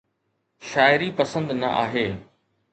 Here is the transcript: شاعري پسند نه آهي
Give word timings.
شاعري 0.69 1.09
پسند 1.19 1.49
نه 1.61 1.67
آهي 1.83 2.07